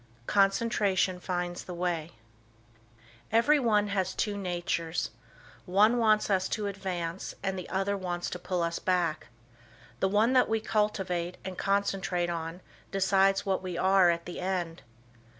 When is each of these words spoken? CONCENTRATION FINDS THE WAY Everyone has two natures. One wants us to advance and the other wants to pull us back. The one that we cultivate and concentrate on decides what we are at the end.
CONCENTRATION 0.25 1.19
FINDS 1.19 1.65
THE 1.65 1.75
WAY 1.75 2.13
Everyone 3.31 3.89
has 3.89 4.15
two 4.15 4.35
natures. 4.35 5.11
One 5.67 5.99
wants 5.99 6.31
us 6.31 6.49
to 6.57 6.65
advance 6.65 7.35
and 7.43 7.55
the 7.55 7.69
other 7.69 7.95
wants 7.95 8.27
to 8.31 8.39
pull 8.39 8.63
us 8.63 8.79
back. 8.79 9.27
The 9.99 10.09
one 10.09 10.33
that 10.33 10.49
we 10.49 10.59
cultivate 10.59 11.37
and 11.45 11.55
concentrate 11.55 12.31
on 12.31 12.61
decides 12.89 13.45
what 13.45 13.61
we 13.61 13.77
are 13.77 14.09
at 14.09 14.25
the 14.25 14.39
end. 14.39 14.81